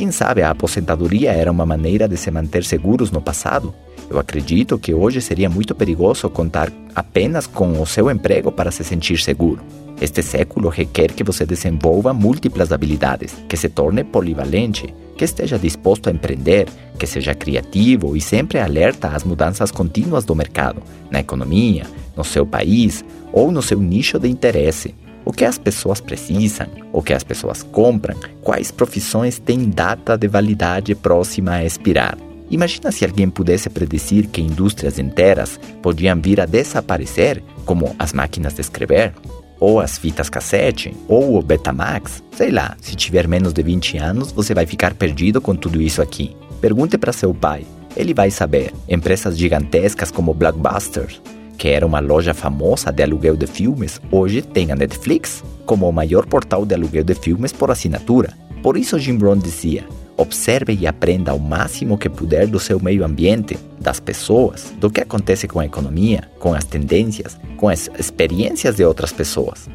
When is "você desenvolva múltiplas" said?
11.22-12.72